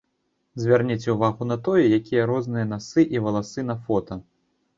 Звярніце 0.61 1.13
ўвагу 1.15 1.47
на 1.51 1.57
тое, 1.67 1.83
якія 1.99 2.25
розныя 2.33 2.65
насы 2.73 3.07
і 3.19 3.23
валасы 3.27 3.61
на 3.71 3.79
фота. 3.85 4.21